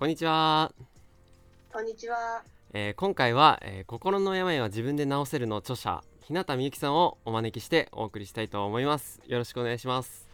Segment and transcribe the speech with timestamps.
[0.00, 0.72] こんにちは、
[1.70, 2.42] こんにちは。
[2.72, 9.20] えー今回は、えー心の病は自分で治せる」の著者日向みゆきさんをお招きしてお送りしたいと思います。
[9.26, 10.26] よろしくお願いします。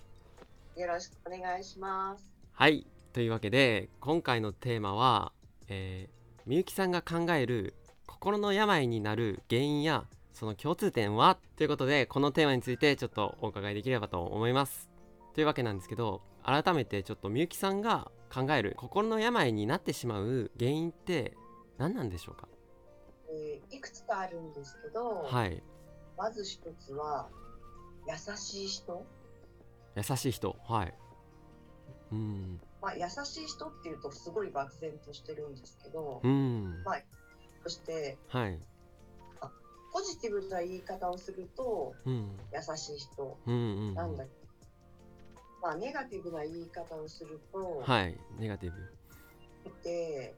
[0.76, 2.24] よろしくお願いします。
[2.52, 2.86] はい。
[3.12, 5.32] というわけで今回のテーマは、
[5.66, 7.74] えーみゆきさんが考える
[8.06, 11.38] 心の病になる原因やその共通点は？
[11.56, 14.88] ということでこのテーマについてちょっとお伺いできればと思います。
[15.34, 21.36] というわけなんですけど改めてちょっとみゆきさんが考える心の病になってしまう原因って
[21.78, 22.48] 何なんでしょうか？
[23.30, 25.62] えーいくつかあるんですけど、はい。
[26.16, 27.28] まず一つは
[28.08, 29.04] 優しい人。
[29.96, 30.56] 優しい人。
[30.64, 30.94] はい。
[32.12, 32.60] うん。
[32.80, 36.84] まあ優しい人っていうとすごい漠然としてるんですけど、うん。
[37.62, 38.58] そしてはい。
[39.92, 42.30] ポジティブな言い方をするとうん。
[42.52, 43.38] 優しい人。
[43.46, 43.58] うんう
[43.92, 44.30] んなんだけ？
[44.30, 44.36] ど、
[45.62, 48.76] まあネガティブな言い方をすると、はいネガティブ。
[49.82, 50.34] で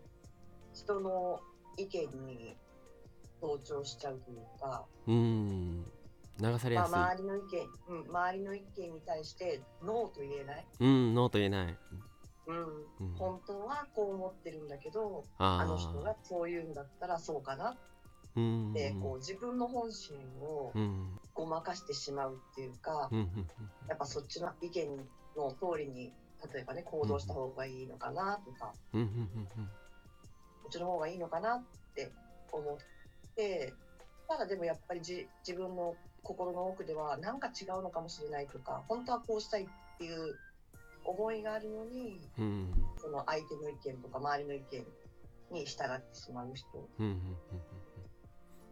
[0.72, 1.40] 人の
[1.76, 2.56] 意見に
[3.40, 5.84] 同調しちゃうというか、うん
[6.40, 7.46] 流されまあ、やすい、周りの意見、
[7.88, 10.66] うん、周りの意見に対してノーと言えない。
[10.80, 11.76] うんノーと言えない、
[12.46, 12.56] うん
[13.00, 17.70] うん、本当はこう思ってるんだけどあの人がそう言うんだったらそうかな。
[17.70, 17.76] うんっ
[18.74, 21.18] てこう自分の本心をうん。
[21.38, 23.08] ごまかしてしまうっていうか
[23.88, 24.88] やっぱそっちの意見
[25.36, 26.12] の通りに
[26.52, 31.62] 例えばね行動した方がいいのかなとかこっちの方がいいのかなっ
[31.94, 32.10] て
[32.50, 32.76] 思っ
[33.36, 33.72] て
[34.28, 39.66] ただでもやっぱりじ自分の心の奥ではなんか違うのかもしれないとか本当はこうしたいっ
[39.98, 40.34] ていう
[41.04, 42.20] 思いがあるのに
[43.00, 46.66] その相手の意見とか周りの意見に従ってしまう人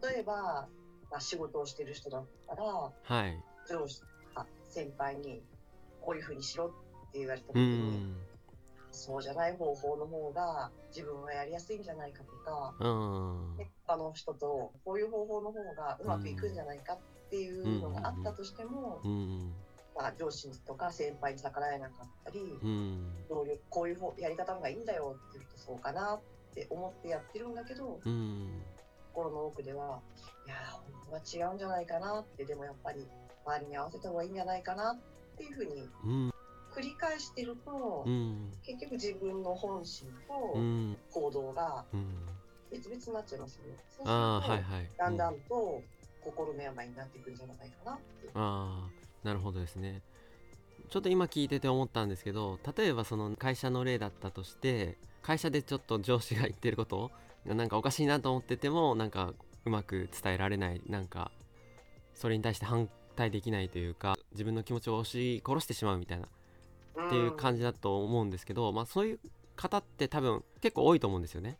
[0.01, 0.67] 例えば、
[1.09, 3.43] まあ、仕事をしてる人だったらはい。
[3.67, 4.01] 上司
[4.33, 5.43] か先輩に
[6.01, 6.69] こういうふうにしろっ
[7.11, 8.17] て言われたう時に、ん。
[8.91, 12.73] そうじゃない方法の方が自分はやりやすいんじゃないかとか、
[13.85, 19.53] 他の人とこういう方法の方がうまくいくんじゃないかっていうのがあったとしても、うん。
[19.95, 23.25] まあ、上司とか先輩に逆らえなかったり、うん。
[23.29, 26.21] 同僚こういう方やり方の方がいいんだよって言うとそうかなっ
[26.53, 28.63] て思ってやってるんだけど、うん
[29.17, 29.99] 心の奥では、
[30.45, 30.71] いやー、
[31.09, 33.07] 本当は違うんじゃないかなって、でもやっぱり
[33.43, 34.99] 周りに合わせた方がいいんじゃないかなっ
[35.35, 36.29] ていうふうにうん。
[36.71, 38.51] 繰り返してると、うん。
[38.63, 40.97] 結局自分の本心とうん。
[41.11, 42.05] 行動がうん。
[42.71, 43.77] 別々になっちゃいますよね。
[43.89, 44.89] そうすると、ああはいはい。
[44.95, 45.81] だんだうんと
[46.21, 48.29] 心の病になっていくんじゃないかなって。
[48.35, 48.91] ああ
[49.23, 50.03] なるほどですね。
[50.89, 59.33] ちょっと今聞いてて思ったんですけど例えばその会社の例だったとして会社でちょっと上司が言ってることがなんかおかしいなと思っててもなんか
[59.65, 61.31] うまく伝えられないなんか
[62.13, 66.27] それに対して反対できないというか自分の気持ちを押し殺してしまうみたいな
[67.05, 69.19] っていう感じだと思うんですけど、まあそういう
[69.55, 71.57] 方って多分結構多いと思うんですよね。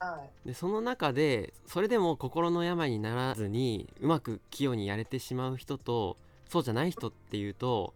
[0.00, 0.06] じ。
[0.06, 0.48] はい。
[0.48, 6.16] でその中でそれでも心の病にならずにうまく器用にやれてしまう人と
[6.48, 7.94] そうじゃない人っていうと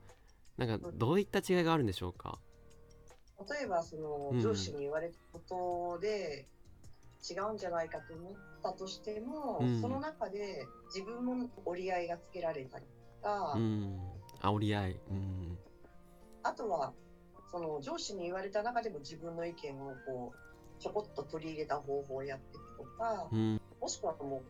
[0.57, 2.39] なんかどういった違いがあるんでしょうか？
[3.51, 6.47] 例えば、そのうん上司に言われたことで、
[7.29, 8.33] 違うんじゃないかと思っ
[8.63, 9.81] たとしても、うん。
[9.81, 12.85] その中で自分の折り合いがつけられたり
[13.23, 14.01] とか、うん。
[14.41, 15.01] 煽り合い。
[15.11, 15.59] うん。
[16.43, 16.93] あとは
[17.51, 23.61] その上司に言われた中でも自分の意見をこうちょこっと取り入れた方法をやっていくとか、うん。
[23.81, 24.43] もしくはも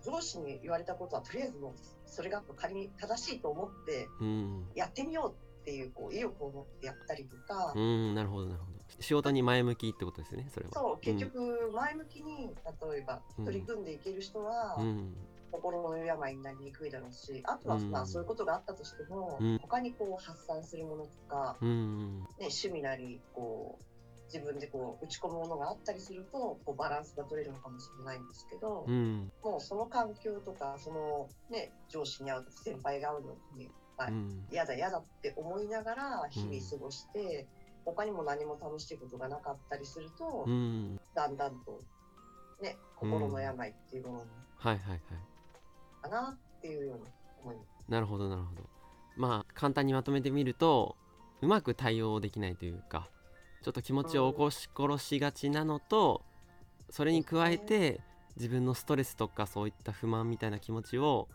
[0.00, 1.72] う上司に言われたことはとりあえずもう
[2.06, 4.66] それが仮に正しいと思ってうん。
[4.74, 8.14] やってみようっていうこう意欲を持ってやったりとか、うん。
[8.14, 10.72] なるほどなるほど仕事に前向きってことですねそれは。
[10.72, 12.54] そう結局前向きに
[12.92, 13.44] 例えばうん。
[13.44, 15.14] 取り組んでいける人はうん。
[15.50, 17.90] 心の病になりにくいだろうしあとはうん。
[17.90, 19.58] まあそういうことがあったとしても、うん。
[19.58, 23.84] 他にこう発散するものとか、うんね、趣味なりこう
[24.32, 29.30] 自分でこう打ち込むものがあったりするとこうバランスが取れるのかもしれないんですけど、うん。
[29.42, 34.46] もうその環境とかその、ね、上司に会うとか先輩が会うのに、まあうん。
[34.50, 37.46] 嫌だ嫌だって思いながら日々過ごして、
[37.84, 41.80] 他にも何も楽しいことがなかったりすると、うんだんだんと、
[42.60, 44.26] ね、心の病っていうものはい
[44.66, 45.00] はいはい
[46.02, 47.06] かなっていうような
[47.42, 47.56] 思い。
[47.88, 48.62] なるほどなるほど
[49.16, 50.96] まあ簡単にまとめてみると
[51.40, 53.08] うまく対応できないというか
[53.62, 56.22] ちょっと気持ちを起こし殺しがちなのと
[56.90, 58.00] それに加えて
[58.36, 61.28] 自分のストレスとかそういった不満みたいな気持ちを、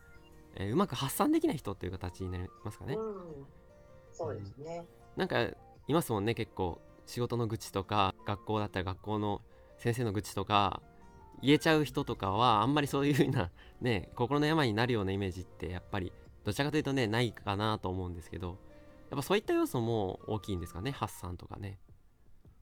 [0.56, 2.96] えーうまく発散できない人っていう形になりますかね。
[2.96, 3.46] うん、
[4.12, 4.86] そうですね。
[5.16, 5.48] なんか
[5.88, 6.82] いますもんね結構。
[7.06, 9.42] 仕事の愚痴とか学校だったら学校の
[9.78, 10.82] 先生の愚痴とか
[11.42, 13.50] 言えちゃう人とかはあんまりそういう風な
[13.80, 16.12] ね心の病になるようなイメージってやっぱり
[16.44, 18.58] どちらかというとねないかなと思うんですけど
[19.10, 21.80] やっぱそういった要素も大きいんですかね発散とかね。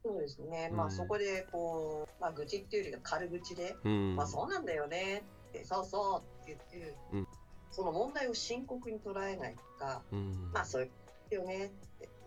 [0.03, 0.89] そうでですね、まうん。
[0.89, 4.15] あそこでこう、まあ、愚痴っていうよりは軽口で、うん。
[4.15, 5.23] まあそうなんだよね。
[5.49, 7.27] って、そうそうって言って、うん。
[7.71, 10.51] その問題を深刻に捉えないとか、うん。
[10.53, 10.85] まあそうい
[11.31, 11.71] うよね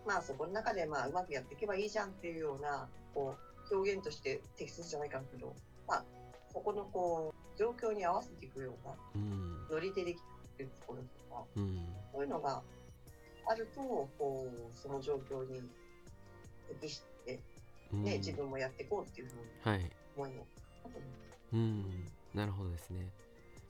[0.05, 3.35] まあそこの中でまあうまくやっていけばいいじゃんっていうような、こ
[3.71, 5.53] う、表現として適切じゃないかけど、
[5.87, 6.03] まあ
[6.51, 9.67] そこのこう、状況に合わせていくような、うん。
[9.69, 10.19] ノリででき
[10.57, 11.87] るところとか、うん。
[12.13, 12.61] そういうのが
[13.47, 13.81] あると、
[14.17, 15.61] こう、その状況に
[16.81, 17.39] 適して、
[17.93, 18.03] うん。
[18.03, 19.91] ね、自分もやっていこうっていうふうにはい。
[20.15, 20.49] 思います。
[21.53, 22.07] うん。
[22.33, 23.11] なるほどですね。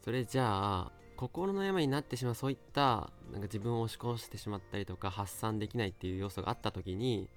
[0.04, 7.30] それじゃあ心の病になってしまうそういったなんか自分を押し殺してしまったりとか発散できないっていう要素があった時に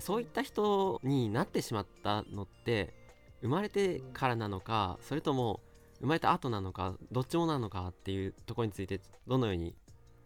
[0.00, 2.92] そういった人になってしまったのって
[3.40, 5.60] 生まれてからなのかそれとも
[6.00, 9.74] 生まれた後なのかどっちもなのかっていうところについてどのように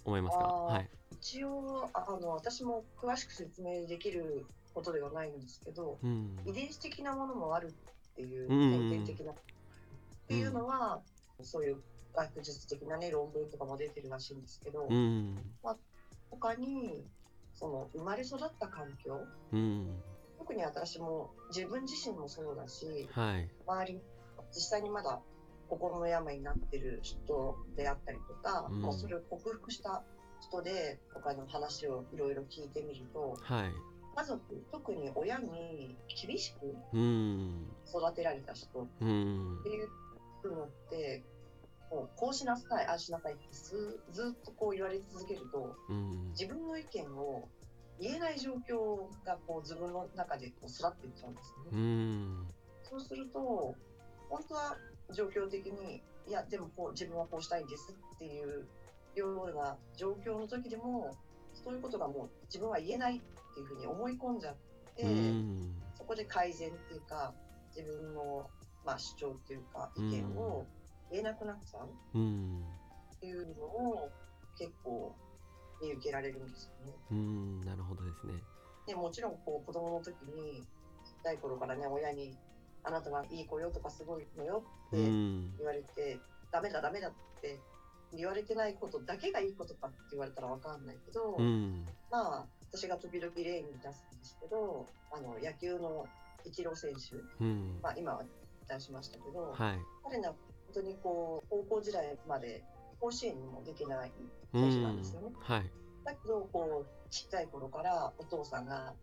[0.05, 0.45] 思いますか？
[0.45, 0.89] はい。
[1.13, 6.39] 一応あの、私も詳しく説明できることではないんですけど、うん。
[6.47, 9.33] 遺伝子的なものもあるっていう、うん先天的な。
[9.33, 9.35] っ
[10.27, 11.01] ていうのは、
[11.43, 11.77] そういう
[12.15, 15.37] 学術的なね、論文とかも出てるらしいんですけど、うん。
[16.31, 17.07] 他に、
[17.55, 20.03] その、生まれ育った環境、うん。
[20.39, 23.49] 特に私も自分自身もそうだし、はい。
[23.67, 24.03] 周り、
[24.53, 25.21] 実際にまだ
[25.69, 28.83] 心の病になってる人であったりとか、うん。
[28.83, 30.03] もうそれを克服した
[30.41, 33.73] 人で、他の話をいろいろ聞いてみると、はい。
[34.17, 34.43] 家族、
[34.73, 37.77] 特に親に厳しくうん。
[37.87, 39.61] 育てられた人っうん。
[39.63, 39.89] ていう
[40.51, 41.23] のって、
[41.91, 46.31] もうこうしなさい、ああしなさいってずずっとこう言われ続けると、うん。
[46.31, 47.49] 自分の意見を
[47.99, 51.69] 言えない状況がこう自分の中でこう育っていっちゃうんですよね。
[51.73, 52.49] うん。
[52.85, 53.75] そうすると、
[54.29, 54.77] 本当は
[55.13, 58.67] 状況的に、いや、でもこう自分はこうしたいんですっていう
[59.17, 61.17] ような状況の時でも、
[61.53, 63.21] そういうことがもう自分は言えないっ
[63.55, 64.57] ていうふうに思い込んじゃっ
[64.97, 65.75] て、うん。
[65.97, 67.35] そこで改善っていうか、
[67.77, 68.49] 自分の、
[68.85, 70.67] まあ、主張っていうか、意見を
[71.11, 71.89] 言えなくなっちゃう？
[72.15, 72.65] うん。
[73.15, 74.11] っていうのを
[74.59, 75.15] 結構
[75.83, 76.93] 見受けられるんですよね。
[77.11, 78.35] うんなるほどですね。
[78.87, 80.62] でもちろんこう子供の時に、
[81.05, 82.37] ちっちゃい頃からね、親に、
[82.83, 85.57] あなたがいい子よとかすごいのよっうてん。
[85.59, 86.19] 言われて、
[86.51, 87.61] ダメだダメだって
[88.13, 91.87] 言われてないことだけがいいことかって言われたらわかんないけど、うん。
[92.11, 96.06] まあ、私が時々例に出すんですけど、あの、野球の
[96.45, 97.79] イチロー選手、うん。
[97.83, 98.25] まあ今は
[98.69, 99.79] 出しましたけど、はい。
[100.03, 100.35] 彼の
[100.72, 102.62] 本当にこう、高校時代まで
[103.00, 104.12] 甲子園にも出てない
[104.52, 105.32] うん選手なんですよね。
[105.40, 105.70] はい。
[106.05, 108.94] だけど、こう、ちっちゃい頃からお父さんが、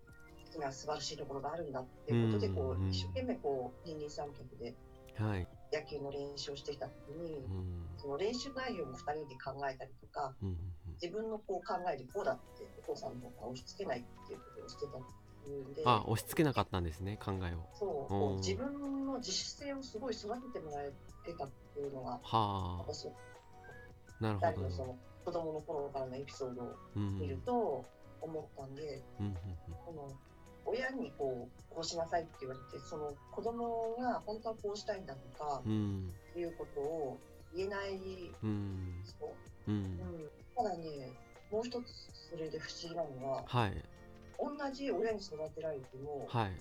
[0.51, 4.75] 君は素晴らしいところがあるんだっていうことで、こう一生懸命こう、二人三脚で
[5.17, 5.47] はい。
[5.73, 7.85] 野球の練習をしてきた時に、うん。
[7.97, 10.57] その練習内容も2人で考えたりとか、うん
[10.99, 15.05] 自分のこう考えでこうだってお父さんの方が押し付けないっていうことをしてたんで、
[15.85, 17.67] あ押し付けなかったんですね考えを。
[17.73, 20.91] そう、自分の自主性をすごい育ててもらえ
[21.25, 22.77] てたっていうのが、はあ。
[22.79, 23.09] 私、
[24.19, 27.85] なる2人ほどのその子供の頃からのエピソードをうん見ると
[28.21, 29.33] 思ったんで、うんうん
[29.85, 30.13] この
[30.69, 36.13] 親にこうこうしなさいって言われて、その子供が本当はこうしたいんだとかうん。
[36.35, 37.19] いうことを
[37.55, 37.95] 言えない
[38.43, 39.03] うん。
[39.67, 39.71] う。
[39.71, 41.13] ん、ただね、
[41.51, 41.85] もう一つ
[42.31, 43.83] それで不思議なのは、はい
[44.39, 46.51] 同じ親に育てられても、はい。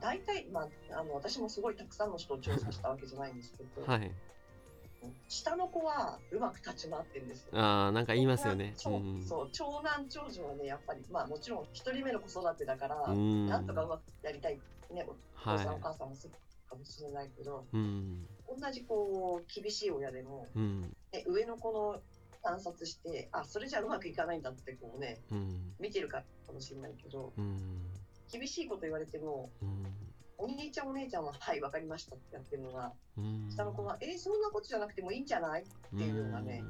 [0.00, 4.10] 大体、まあ、あの私もすごいたくさんの人を調査したわけじゃないんですけど、はい。
[5.28, 7.48] 下の子はうまく立ち回ってるんですよ。
[7.54, 8.74] あーなんか言いますよね。
[8.76, 9.22] 長うん。
[9.22, 13.46] そう長男長女はねやっぱりまあもちろん一人目の子育てだから、うん。
[13.48, 14.60] なんとかうまくやりたい
[14.90, 16.34] ねお父さん、おは母さんもする
[16.68, 18.26] かもしれないけどいうん。
[18.60, 20.82] 同じこう厳しい親でも、うん。
[21.12, 22.00] ね、上の子の
[22.42, 25.74] 観察してあそれじゃうまくいかないんだってこうねうん。
[25.78, 26.22] 見てるか
[26.52, 27.86] もしれないけどうん。
[28.30, 29.86] 厳しいこと言われてもうん。
[30.38, 33.48] お兄ちゃんお姉ちゃんははい分かりましたってやってるのがうん。
[33.50, 35.62] 下の子はえー、そんなことじゃなくてもいいんじゃない？
[35.62, 35.64] っ
[35.98, 36.62] ていうようなね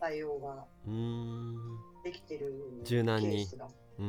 [0.00, 1.56] 対応がうん。
[2.04, 2.54] できてる
[2.84, 3.68] 柔軟にケースが
[3.98, 4.06] うん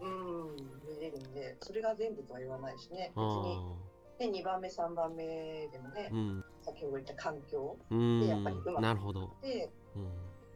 [0.00, 0.06] う
[0.52, 0.56] ん。
[0.88, 3.12] 見れるんでそれが全部とは言わないしね。
[3.16, 3.42] 別あ
[4.26, 5.24] にで2番目3番目
[5.72, 6.10] でもね
[6.64, 7.76] 先ほど言った環境。
[7.90, 8.20] うん。
[8.20, 9.30] でやっぱりうまくなるほど。
[9.42, 9.70] で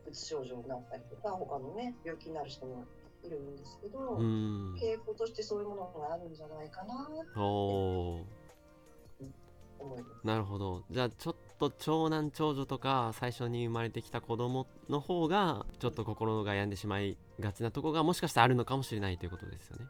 [0.07, 2.85] うつ症状になったりとか他のね病気になる人も
[3.23, 4.75] いるんですけど、うん。
[4.81, 8.23] 傾向としてそういうものがあるんじゃないかなとおー。
[9.81, 10.27] 思います。
[10.27, 10.83] なるほど。
[10.91, 19.87] じゃあちょっと長男長女とか最初に生まれてきた子供の方がちょっと心が病んでしまいがちなとこがもしかしたらあるのかもしれないということですよね。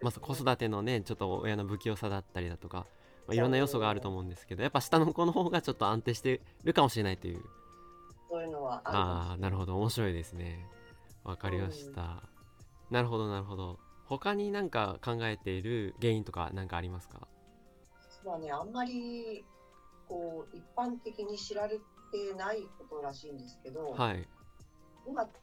[0.00, 2.86] まず子育てのねちょっと親の不器用さだったりだとか、
[3.26, 7.42] まあ、いろんな要素があると思うんですけどやっぱ下の子の方がちょっと安定してるかもしれないという。
[8.30, 9.76] そういうのはああなるほど。
[9.78, 10.66] 面白いですね。
[11.24, 12.22] わかりました、
[12.90, 13.78] なるほどなるほど。
[14.04, 17.26] 他になんか考えている原因とか何かありますか？
[18.22, 19.44] 実はね、あんまり、
[20.08, 21.78] こう、一般的に知られ
[22.12, 24.28] てないことらしいんですけど、はい。
[25.06, 25.38] 今って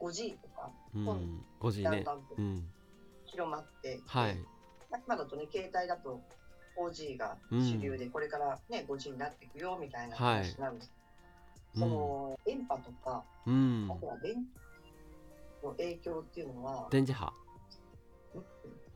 [0.00, 1.90] 5G とか、うん5時ね。
[1.90, 2.64] だんだん。
[3.24, 4.38] 広まってきて、はい。
[5.06, 6.20] 今だとね、携帯だと
[6.88, 10.92] 4G が主流で、これからね、5G になっていくよみたいな話なんです。
[11.74, 13.88] その、電波とか、うん。
[13.90, 14.34] あとは電
[15.62, 17.32] の影響っていうのは、電磁波、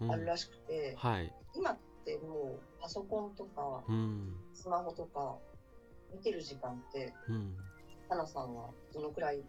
[0.01, 1.33] うんあるらしくて、はい。
[1.55, 4.35] 今ってもうパソコンとかうん。
[4.53, 5.37] スマホとか
[6.13, 7.57] 見てる時間って、うん。
[8.09, 9.43] 花さんはどのくらい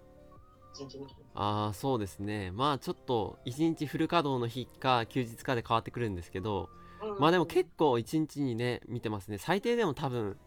[1.34, 2.52] ああそうですね。
[2.52, 6.70] まあちょっと一日フル稼働の日か休日かで変わってくるんですけど
[7.20, 9.38] まあでも結構一日にね見てますね。
[9.38, 10.38] 最低でも多分、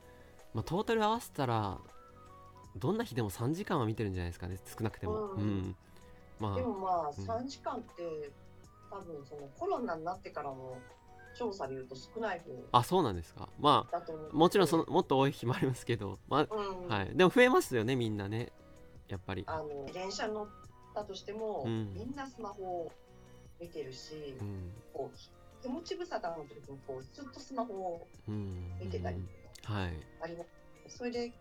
[0.55, 1.79] まあ、トータル合わせたら
[2.77, 4.59] どんな日でも3時間は見てるんじゃないですかね。
[4.65, 5.31] 少なくても。
[5.37, 5.43] うん。
[5.43, 5.77] うん。
[6.39, 7.25] までもまあうん。
[7.25, 8.31] 3時間って
[8.91, 10.79] 多分そのコロナになってからの
[11.35, 13.49] 調査で言うと少ない方ああそうなんですか。
[13.61, 16.47] まあもちろんそのもっと多い日もありますけどまうん。
[16.93, 17.11] あはい。
[17.15, 18.53] でも増えますよねみんなね。
[19.09, 19.45] やっぱり。
[19.47, 20.49] あの電車乗っ
[20.95, 21.95] たとしても、うん。
[21.95, 22.93] みんなスマホを
[23.61, 24.73] 見てるし、うん。
[24.93, 25.19] こう
[25.63, 28.79] 手持ち無沙汰の時もこうずっとスマホをうん。
[28.81, 29.17] 見てたり
[29.65, 29.93] はい。
[30.23, 30.45] ありま
[30.89, 31.33] す、それで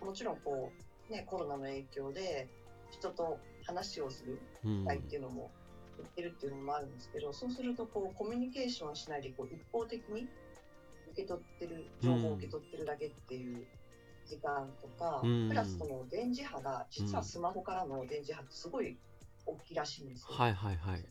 [0.00, 0.70] もちろんこ
[1.08, 2.48] う、ね、コロナの影響で
[2.90, 5.50] 人と話をするうん機会っていうのも
[5.98, 10.28] 言ってるっていうのもあるんですけど、そうするとこうコミュニケーションしないでこう一方的に
[11.12, 13.64] 受け取ってる情報を受け取ってるだけっていう
[14.26, 15.48] 時間とか、うん。
[15.48, 18.96] プラスその電磁波が実はスマホからの電磁波ってすごい
[19.46, 20.28] 大きいらしいんですよ。
[20.30, 21.04] はいはいはい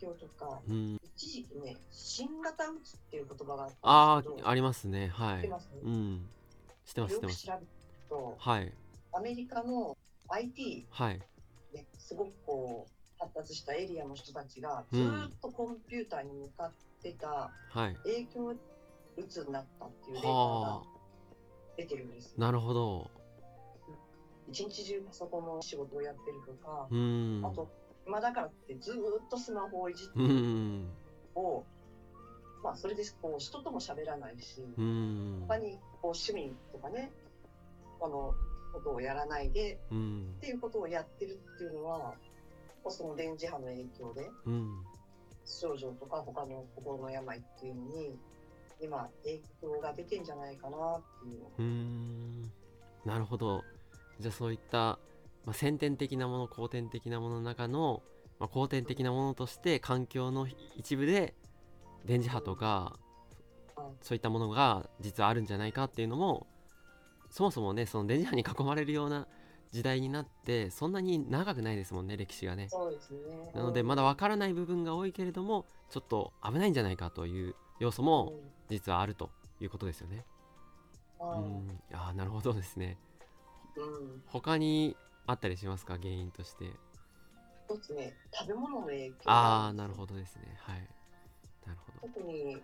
[0.00, 1.00] 今日とかうん。
[1.16, 5.08] 一時期ね新型うつっていう言葉があったあんですあありますね。
[5.08, 5.36] はい。
[5.36, 5.68] 知ってます？
[5.82, 6.28] うん。
[6.84, 7.46] 知ってます知ってます。
[7.46, 7.66] よく調べる
[8.08, 8.72] とはい。
[9.12, 9.96] アメリカの
[10.28, 11.20] IT はい。
[11.72, 16.72] ね、すごくこう発達したエリアの人たちがずーっとコンピューターに向かっ
[17.02, 17.94] てたはい。
[18.04, 18.54] 影響
[19.16, 20.82] うつになったっていうデータはが
[21.76, 23.10] 出てるんですあなるほど。
[24.50, 27.42] 一日中パソコンの仕事をやってるとか、うん。
[27.44, 27.70] あと
[28.06, 28.98] 今だからってずーっ
[29.30, 30.12] とスマホをいじって
[31.34, 31.64] を、
[32.62, 35.44] まあそれでこう人とも喋らないし、うん。
[35.48, 37.10] 他にこう趣味とかね
[37.98, 38.34] この
[38.72, 40.34] ことをやらないでうん。
[40.36, 42.14] っていうことをやってるっていうのは
[42.88, 44.84] その電磁波の影響でうん。
[45.46, 48.16] 症状とか他の心の病っていうのに
[48.80, 52.44] 今影響が出てんじゃないかなっていう
[53.04, 53.62] うなるほど。
[54.20, 54.98] じゃあそういった、
[55.44, 58.02] まあ、先天的なもの後天的なものの中の、
[58.38, 60.46] まあ、後天的なものとして環境の
[60.76, 61.34] 一部で
[62.04, 62.98] 電磁波とか
[63.76, 66.46] うんそういったものが実はあるんじゃないかっていうのも
[67.30, 69.26] そもそもねその電磁波に囲まれるような
[69.72, 72.68] 時代になってそんなに長くないですもんね歴史がね。
[72.68, 73.50] そうですね。
[73.54, 78.32] なのでまだ分からない部分が多いけれどもちょっと危ないんじゃないかという要素も
[78.70, 80.24] 実はあるということですよね。
[81.20, 81.66] ううん。
[81.66, 82.98] ん、ああなるほどですね。
[83.76, 84.22] うん。
[84.26, 84.96] 他に
[85.26, 85.96] あったりしますか？
[85.96, 86.78] 原因として。
[87.68, 90.42] 一つね食べ物の影響ああなるほどですね。
[90.58, 90.80] はい。
[91.66, 92.14] なるほど。
[92.14, 92.62] 特に、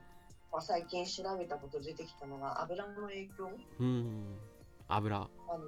[0.52, 4.38] まあ、最近調べたこと出てきたのが油の影響うん。
[4.88, 5.17] 油。
[5.17, 5.26] あ
[5.59, 5.64] の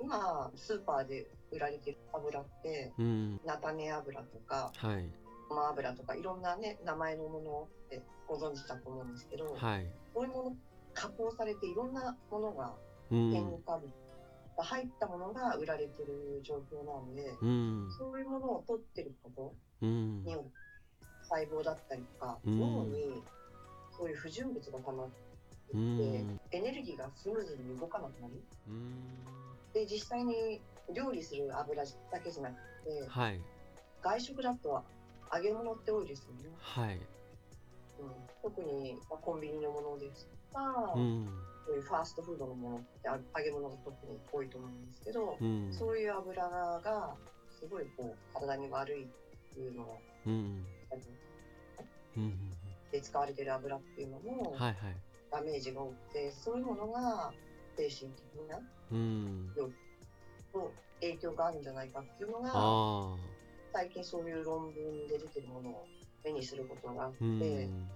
[0.00, 3.40] 今スーパーで売られてる油ってうん。
[3.44, 5.10] 菜種油とかはい。
[5.50, 9.86] ごま油とかいろんなね名前のものってご存知だと思うんですけど、はい。
[10.14, 10.56] そういうもの
[10.94, 12.74] 加工されていろんなものが
[13.10, 13.32] うん。
[13.32, 13.92] 添加物
[14.62, 17.88] が入ったものが売られてる状況なので、うん。
[17.98, 20.32] そういうものを取ってることうんに。
[20.32, 20.50] よる
[21.28, 23.22] 細胞だったりとか、うん脳に
[23.96, 25.12] そういう不純物が溜まって
[25.74, 26.40] ういって、ん。
[26.52, 28.34] エネルギーがスムーズに動かなくなる。
[28.68, 29.24] うん。
[29.74, 30.60] で、実際に
[30.94, 32.54] 料理する油だけじゃなく
[32.84, 33.40] て、はい。
[34.00, 34.82] 外食だと
[35.34, 36.50] 揚げ物って多いですよね。
[36.58, 37.00] はい。
[37.98, 38.10] うん、
[38.42, 41.26] 特に、まあ、コンビニのものですとか、うん。
[41.64, 45.72] そういうファーストフードのものってあ揚げ物が特に多いと思うんですけど、うん。
[45.72, 46.42] そういう油
[46.84, 47.14] が
[47.50, 49.06] すごいこう体に悪いっ
[49.54, 49.92] ていうのが
[50.26, 50.64] うん。
[52.90, 54.96] で使われてる油っていうのもはいはい。
[55.30, 57.32] ダメージが多くて、そういうものが
[57.76, 59.50] 精神的なうん。
[60.52, 62.52] と影響があるんじゃないかっていうのが。
[63.72, 65.86] 最近そういう論文で出てるものを
[66.22, 67.88] 目にすることがあって、うん。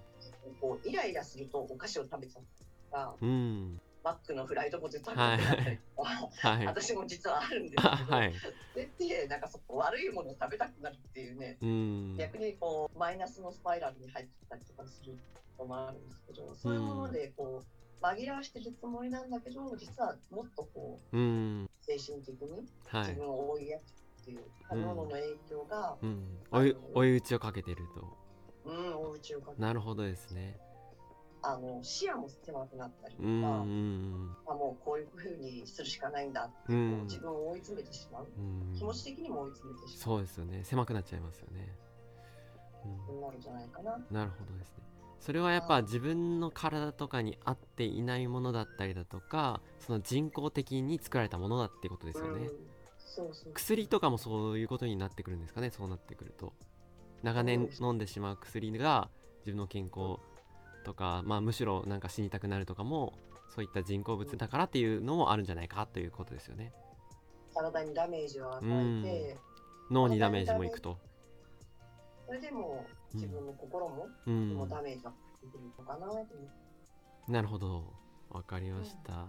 [0.59, 3.81] こうイライラするとお菓子を食べちゃったりとかうん。
[4.03, 6.65] マックのフライドポテト食べたりとか、はい。
[6.65, 8.33] 私も実はあるんですけど、あはい。
[8.97, 12.15] てなんかそこ悪いものを食べたくなるっていうねうん。
[12.17, 15.17] 逆にこうマイナスのスパイラルに入ってたりとかする
[15.57, 21.69] こともあるんですけどそういうものでこう紛らわしてるつもりなんだけど実はもっとこううん。
[21.81, 23.07] 精神的にはい。
[23.09, 23.81] 自分を追いやっ
[24.27, 24.39] っていう
[24.69, 28.17] 食べ物の影響が、うん、追い追い打ちをかけてると
[28.65, 30.57] うん、お家をかけなるほどですね
[31.41, 38.73] あの視野も狭くなったりとか、うんうんまあ、もうこういうふうにするしかないんだって、自分を追い詰めてしまう、うん。
[38.75, 40.63] 気持ち的にも追い詰めてしまそうですよね。
[40.63, 41.75] 狭くなっちゃいますよね、
[43.09, 43.95] うになるんじゃないかな。
[43.95, 44.83] うん、なるほどですね。
[45.19, 52.49] それはやっぱ自分の体とかに合っていないものだったりだとかその人工的に作られたものだってことですよね、うん、
[52.97, 55.69] そうそう薬とかもそういうことになってくるんですかね。
[55.69, 56.53] そうなってくると。
[57.23, 60.19] 長年飲んでしまう薬が自分の健康
[60.87, 63.13] とか、まあ、むしろなんか死にたくなるとかも
[63.53, 66.73] そういった人工物だからっていうのもあるんじゃないかということですよね。
[67.53, 69.37] 体にダメージを与えて、
[69.91, 70.97] 脳にダメージもいくと。
[72.25, 74.53] それでも自分の心も、うん。
[74.55, 77.31] もうダメージが出てるのかなと思って。
[77.31, 77.93] なるほど。
[78.29, 79.27] わかりました、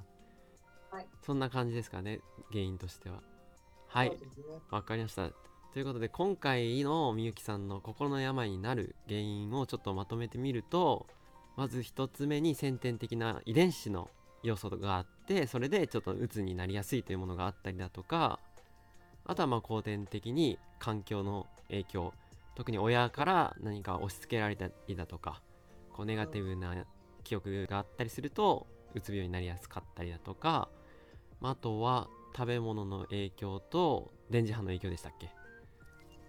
[0.90, 1.06] はい。
[1.22, 3.22] そんな感じですかね原因としては。
[3.86, 4.10] はい。
[4.10, 4.16] ね。
[4.70, 5.30] わかりました。
[5.72, 11.06] ということで今回のみゆきさんの心の病になる原因をちょっとまとめてみると
[11.58, 14.08] まず一つ目に先天的な遺伝子の
[14.44, 18.38] 要素があってそれでちょっと鬱になりやすいというものがあったりだとか
[19.24, 22.14] あとはまあ後天的に環境の影響
[22.54, 25.42] 特に親から何か押し付けられたりだとか
[25.92, 26.76] こうネガティブな
[27.24, 30.68] 記憶があったりするとうつ病になりやすかったりだとか、
[31.40, 35.28] まああとは食べ物の影響と電磁波の影響でしたっけ？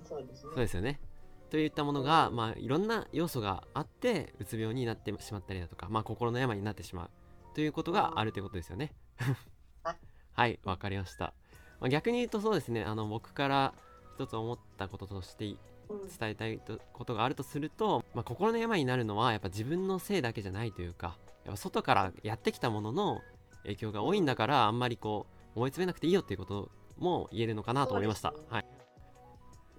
[0.04, 1.00] そうですねそうですよね。
[1.50, 7.10] といったものが、まあ、いろんな要素があってうつ病になってしまったりだとか、まあ、心の病になってしまう
[7.56, 8.94] ということがあるということですよね。
[9.84, 9.98] はい。
[10.34, 11.34] はいわかりました、
[11.80, 13.74] まあ、逆に言うとそうですねあの僕から
[14.16, 15.56] 一つ思ったこととして
[15.90, 16.08] うん。
[16.08, 23.22] 伝えたいとことがあるとすると、まあ、心の病になるのはやっぱ自分のせいだけじゃないというかやっぱ外からやってきたものの
[23.64, 25.26] 影響が多いんだからあんまりこ
[25.56, 28.66] う思い詰めなくていいよっていうことも言えるのかなと思いました、はい。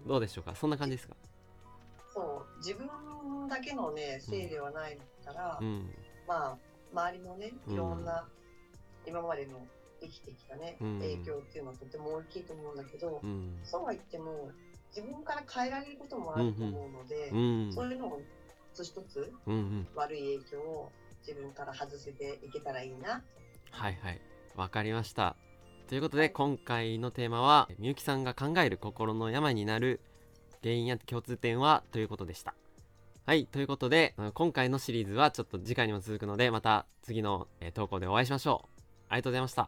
[0.06, 0.54] どうでしょうか？
[0.56, 1.14] そんな感じですか？
[2.60, 5.90] 自分だけのねせいではないから、うん。
[6.28, 6.58] まあ
[6.92, 7.74] 周りのねうん。
[7.74, 8.28] いろんな、
[9.06, 9.66] 今までの
[10.00, 10.98] 生きてきたね、うん。
[11.00, 13.58] 影響っていうのはとても大きいと思うんだけど、うん。
[13.64, 14.50] そうは言っても
[14.94, 17.72] 自分から変えられることもあると思うので、うん。
[17.72, 18.20] そういうのを
[18.72, 19.88] 一つ一つうんうん。
[19.94, 20.92] 悪い影響を
[21.26, 23.22] 自分から外せていけたらいいな。
[23.70, 24.20] はいはい。
[24.56, 25.36] わかりました。
[25.88, 30.00] ということで今回のテーマはみゆきさんが考える心の病になる
[30.62, 32.54] 原因や共通点はということでした。
[33.26, 38.80] はいということで今回のシリーズはちょっと次回にも続くのでまた次のえ投稿でお会いしましょう。
[39.08, 39.62] ありがとうございました。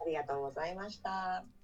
[0.00, 1.56] ありがとうございました。